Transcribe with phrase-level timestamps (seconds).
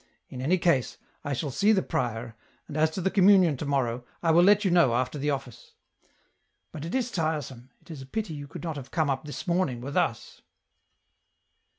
[0.29, 2.35] In any case I shall see the prior,
[2.67, 5.75] and as to the communion to morrow, I will let you know, after the office.
[6.71, 9.45] But it is tiresome; it is a pity you could not have come up this
[9.45, 10.41] morning, with us."